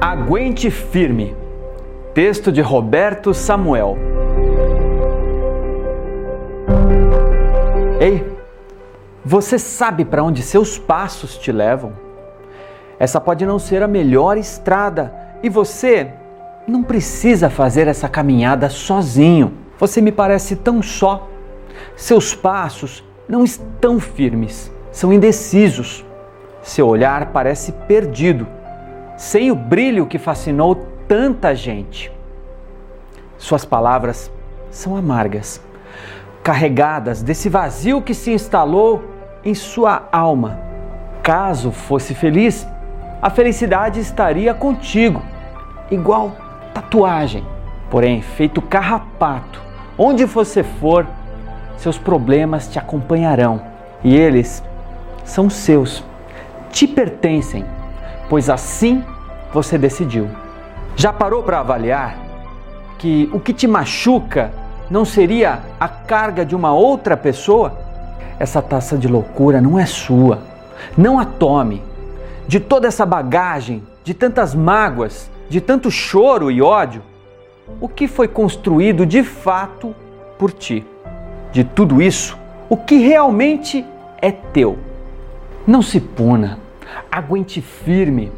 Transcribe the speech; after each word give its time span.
Aguente 0.00 0.70
firme. 0.70 1.34
Texto 2.12 2.52
de 2.52 2.60
Roberto 2.60 3.32
Samuel. 3.32 3.96
Ei, 7.98 8.22
você 9.24 9.58
sabe 9.58 10.04
para 10.04 10.22
onde 10.22 10.42
seus 10.42 10.78
passos 10.78 11.38
te 11.38 11.50
levam? 11.50 11.94
Essa 12.98 13.18
pode 13.18 13.46
não 13.46 13.58
ser 13.58 13.82
a 13.82 13.88
melhor 13.88 14.36
estrada 14.36 15.14
e 15.42 15.48
você 15.48 16.12
não 16.68 16.82
precisa 16.82 17.48
fazer 17.48 17.88
essa 17.88 18.08
caminhada 18.08 18.68
sozinho. 18.68 19.54
Você 19.78 20.02
me 20.02 20.12
parece 20.12 20.54
tão 20.54 20.82
só. 20.82 21.28
Seus 21.96 22.34
passos 22.34 23.02
não 23.26 23.42
estão 23.42 23.98
firmes, 23.98 24.70
são 24.92 25.12
indecisos. 25.12 26.04
Seu 26.62 26.86
olhar 26.88 27.32
parece 27.32 27.72
perdido 27.72 28.46
sem 29.16 29.50
o 29.50 29.54
brilho 29.54 30.06
que 30.06 30.18
fascinou 30.18 30.74
tanta 31.06 31.54
gente. 31.54 32.10
Suas 33.38 33.64
palavras 33.64 34.30
são 34.70 34.96
amargas, 34.96 35.60
carregadas 36.42 37.22
desse 37.22 37.48
vazio 37.48 38.02
que 38.02 38.14
se 38.14 38.32
instalou 38.32 39.04
em 39.44 39.54
sua 39.54 40.08
alma. 40.10 40.58
Caso 41.22 41.70
fosse 41.70 42.14
feliz, 42.14 42.66
a 43.22 43.30
felicidade 43.30 44.00
estaria 44.00 44.52
contigo, 44.52 45.22
igual 45.90 46.32
tatuagem, 46.74 47.44
porém 47.90 48.20
feito 48.20 48.60
carrapato. 48.60 49.62
Onde 49.96 50.24
você 50.24 50.62
for, 50.62 51.06
seus 51.76 51.96
problemas 51.96 52.68
te 52.68 52.78
acompanharão 52.78 53.62
e 54.02 54.16
eles 54.16 54.62
são 55.24 55.48
seus, 55.48 56.04
te 56.70 56.86
pertencem 56.86 57.64
pois 58.28 58.48
assim 58.48 59.04
você 59.52 59.78
decidiu. 59.78 60.28
Já 60.96 61.12
parou 61.12 61.42
para 61.42 61.60
avaliar 61.60 62.16
que 62.98 63.28
o 63.32 63.40
que 63.40 63.52
te 63.52 63.66
machuca 63.66 64.52
não 64.90 65.04
seria 65.04 65.60
a 65.78 65.88
carga 65.88 66.44
de 66.44 66.54
uma 66.54 66.72
outra 66.72 67.16
pessoa? 67.16 67.78
Essa 68.38 68.60
taça 68.60 68.96
de 68.96 69.08
loucura 69.08 69.60
não 69.60 69.78
é 69.78 69.86
sua. 69.86 70.40
Não 70.96 71.18
a 71.18 71.24
tome. 71.24 71.82
De 72.46 72.60
toda 72.60 72.86
essa 72.86 73.06
bagagem, 73.06 73.82
de 74.02 74.12
tantas 74.12 74.54
mágoas, 74.54 75.30
de 75.48 75.60
tanto 75.60 75.90
choro 75.90 76.50
e 76.50 76.60
ódio, 76.60 77.02
o 77.80 77.88
que 77.88 78.06
foi 78.06 78.28
construído 78.28 79.06
de 79.06 79.22
fato 79.22 79.94
por 80.38 80.52
ti? 80.52 80.84
De 81.52 81.64
tudo 81.64 82.02
isso, 82.02 82.36
o 82.68 82.76
que 82.76 82.96
realmente 82.96 83.84
é 84.20 84.30
teu? 84.30 84.78
Não 85.66 85.80
se 85.80 86.00
puna 86.00 86.63
aguente 87.10 87.60
firme. 87.60 88.32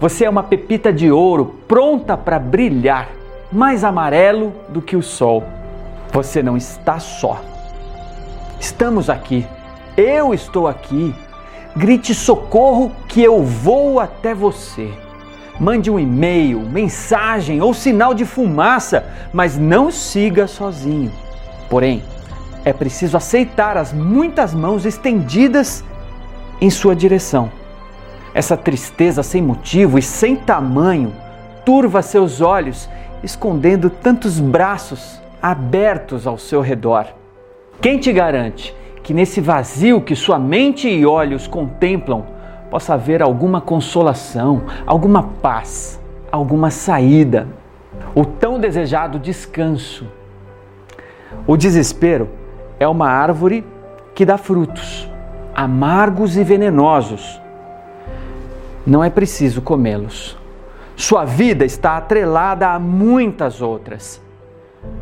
Você 0.00 0.24
é 0.24 0.30
uma 0.30 0.42
pepita 0.42 0.92
de 0.92 1.10
ouro 1.10 1.56
pronta 1.66 2.16
para 2.16 2.38
brilhar, 2.38 3.08
mais 3.50 3.82
amarelo 3.82 4.52
do 4.68 4.80
que 4.80 4.96
o 4.96 5.02
sol. 5.02 5.42
Você 6.12 6.42
não 6.42 6.56
está 6.56 6.98
só. 6.98 7.40
Estamos 8.60 9.10
aqui. 9.10 9.46
Eu 9.96 10.32
estou 10.32 10.68
aqui. 10.68 11.14
Grite 11.76 12.14
socorro 12.14 12.92
que 13.08 13.22
eu 13.22 13.42
vou 13.42 14.00
até 14.00 14.34
você. 14.34 14.90
Mande 15.60 15.90
um 15.90 15.98
e-mail, 15.98 16.60
mensagem 16.60 17.60
ou 17.60 17.74
sinal 17.74 18.14
de 18.14 18.24
fumaça, 18.24 19.04
mas 19.32 19.58
não 19.58 19.90
siga 19.90 20.46
sozinho. 20.46 21.10
Porém, 21.68 22.02
é 22.64 22.72
preciso 22.72 23.16
aceitar 23.16 23.76
as 23.76 23.92
muitas 23.92 24.54
mãos 24.54 24.86
estendidas 24.86 25.84
em 26.60 26.70
sua 26.70 26.94
direção. 26.94 27.50
Essa 28.38 28.56
tristeza 28.56 29.20
sem 29.24 29.42
motivo 29.42 29.98
e 29.98 30.02
sem 30.02 30.36
tamanho 30.36 31.12
turva 31.64 32.02
seus 32.02 32.40
olhos, 32.40 32.88
escondendo 33.20 33.90
tantos 33.90 34.38
braços 34.38 35.20
abertos 35.42 36.24
ao 36.24 36.38
seu 36.38 36.60
redor. 36.60 37.06
Quem 37.80 37.98
te 37.98 38.12
garante 38.12 38.72
que 39.02 39.12
nesse 39.12 39.40
vazio 39.40 40.00
que 40.00 40.14
sua 40.14 40.38
mente 40.38 40.88
e 40.88 41.04
olhos 41.04 41.48
contemplam 41.48 42.26
possa 42.70 42.94
haver 42.94 43.22
alguma 43.22 43.60
consolação, 43.60 44.62
alguma 44.86 45.24
paz, 45.42 46.00
alguma 46.30 46.70
saída, 46.70 47.48
o 48.14 48.24
tão 48.24 48.60
desejado 48.60 49.18
descanso? 49.18 50.06
O 51.44 51.56
desespero 51.56 52.28
é 52.78 52.86
uma 52.86 53.08
árvore 53.08 53.66
que 54.14 54.24
dá 54.24 54.38
frutos 54.38 55.10
amargos 55.52 56.36
e 56.36 56.44
venenosos 56.44 57.40
não 58.88 59.04
é 59.04 59.10
preciso 59.10 59.60
comê-los. 59.60 60.34
Sua 60.96 61.22
vida 61.22 61.62
está 61.64 61.98
atrelada 61.98 62.68
a 62.68 62.78
muitas 62.78 63.60
outras. 63.60 64.20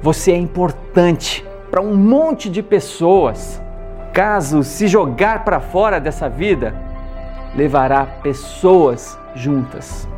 Você 0.00 0.30
é 0.30 0.36
importante 0.36 1.44
para 1.68 1.82
um 1.82 1.96
monte 1.96 2.48
de 2.48 2.62
pessoas. 2.62 3.60
Caso 4.12 4.62
se 4.62 4.86
jogar 4.86 5.44
para 5.44 5.58
fora 5.58 5.98
dessa 5.98 6.28
vida, 6.28 6.72
levará 7.56 8.06
pessoas 8.06 9.18
juntas 9.34 10.08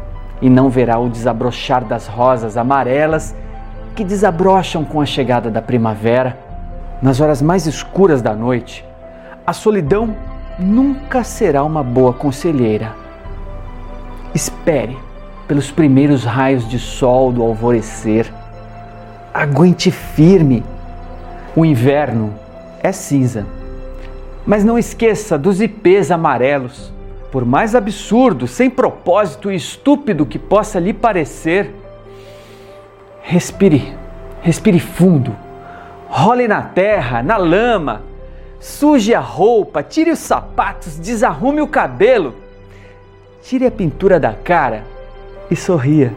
e 0.43 0.51
não 0.51 0.69
verá 0.69 0.99
o 0.99 1.09
desabrochar 1.09 1.87
das 1.87 2.07
rosas 2.07 2.59
amarelas 2.59 3.35
que 3.97 4.05
desabrocham 4.05 4.85
com 4.85 5.01
a 5.01 5.07
chegada 5.07 5.51
da 5.51 5.63
primavera. 5.63 6.39
Nas 7.01 7.19
horas 7.19 7.41
mais 7.41 7.67
escuras 7.67 8.21
da 8.21 8.35
noite, 8.35 8.85
a 9.47 9.55
solidão 9.55 10.15
nunca 10.59 11.25
será 11.25 11.65
uma 11.65 11.83
boa 11.83 12.13
conselheira 12.13 13.04
Espere 14.35 14.99
pelos 15.47 15.71
primeiros 15.71 16.25
raios 16.25 16.69
de 16.69 16.77
sol 16.77 17.31
do 17.31 17.41
alvorecer. 17.41 18.33
Aguente 19.33 19.93
firme. 19.93 20.65
O 21.55 21.65
inverno 21.65 22.35
é 22.83 22.91
cinza. 22.91 23.47
Mas 24.45 24.65
não 24.65 24.77
esqueça 24.77 25.39
dos 25.39 25.61
ipês 25.61 26.11
amarelos. 26.11 26.93
Por 27.31 27.45
mais 27.45 27.77
absurdo, 27.77 28.49
sem 28.49 28.69
propósito 28.69 29.53
e 29.53 29.57
estúpido 29.57 30.27
que 30.27 30.39
possa 30.39 30.81
lhe 30.81 30.93
parecer, 30.93 31.73
respire, 33.23 33.97
respire 34.41 34.81
fundo. 34.81 35.37
Role 36.09 36.47
na 36.47 36.63
terra, 36.63 37.23
na 37.23 37.37
lama, 37.37 38.03
suje 38.61 39.15
a 39.15 39.21
roupa, 39.21 39.83
tire 39.83 40.11
os 40.11 40.21
sapatos, 40.21 40.99
desarrume 40.99 41.61
o 41.61 41.67
cabelo 41.67 42.44
Tire 43.45 43.67
a 43.67 43.71
pintura 43.71 44.19
da 44.19 44.33
cara 44.33 44.85
e 45.51 45.55
sorria. 45.55 46.17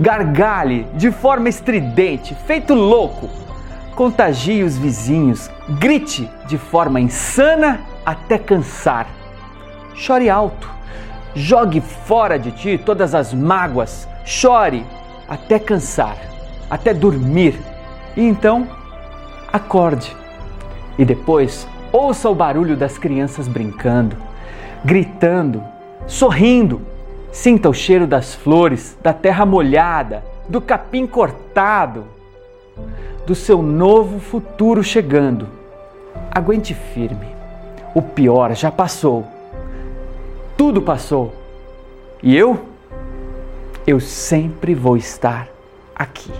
Gargalhe 0.00 0.84
de 0.94 1.12
forma 1.12 1.48
estridente, 1.48 2.34
feito 2.44 2.74
louco. 2.74 3.30
Contagie 3.94 4.64
os 4.64 4.76
vizinhos, 4.76 5.48
grite 5.78 6.28
de 6.48 6.58
forma 6.58 6.98
insana 6.98 7.80
até 8.04 8.36
cansar. 8.36 9.06
Chore 9.94 10.28
alto, 10.28 10.68
jogue 11.36 11.80
fora 11.80 12.36
de 12.36 12.50
ti 12.50 12.76
todas 12.84 13.14
as 13.14 13.32
mágoas, 13.32 14.08
chore 14.24 14.84
até 15.28 15.56
cansar, 15.56 16.16
até 16.68 16.92
dormir. 16.92 17.60
E 18.16 18.26
então, 18.26 18.66
acorde. 19.52 20.16
E 20.98 21.04
depois, 21.04 21.64
ouça 21.92 22.28
o 22.28 22.34
barulho 22.34 22.76
das 22.76 22.98
crianças 22.98 23.46
brincando, 23.46 24.16
gritando 24.84 25.62
sorrindo. 26.06 26.80
Sinta 27.32 27.68
o 27.68 27.74
cheiro 27.74 28.06
das 28.06 28.34
flores, 28.34 28.98
da 29.02 29.12
terra 29.12 29.46
molhada, 29.46 30.24
do 30.48 30.60
capim 30.60 31.06
cortado, 31.06 32.04
do 33.26 33.34
seu 33.34 33.62
novo 33.62 34.18
futuro 34.18 34.82
chegando. 34.82 35.48
Aguente 36.30 36.74
firme. 36.74 37.28
O 37.94 38.02
pior 38.02 38.54
já 38.54 38.70
passou. 38.70 39.26
Tudo 40.56 40.82
passou. 40.82 41.32
E 42.22 42.36
eu? 42.36 42.58
Eu 43.86 43.98
sempre 44.00 44.74
vou 44.74 44.96
estar 44.96 45.48
aqui. 45.94 46.30